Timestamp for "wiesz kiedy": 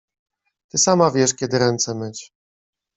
1.11-1.59